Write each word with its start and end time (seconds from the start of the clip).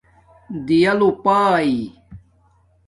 دِیݳ 0.65 0.91
لوپݳئئ 0.99 1.73